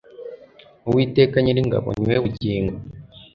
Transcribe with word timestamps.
uwiteka 0.87 1.35
nyiringabo 1.43 1.89
niwe 1.99 2.17
bugingo 2.23 2.75